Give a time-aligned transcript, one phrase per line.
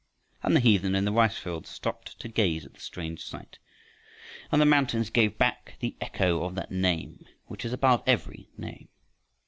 [0.41, 3.59] And the heathen in the rice fields stopped to gaze at the strange sight,
[4.51, 8.87] and the mountains gave back the echo of that Name which is above every name.